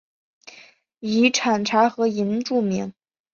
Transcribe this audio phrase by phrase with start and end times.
[0.99, 2.91] 以产茶和银著名。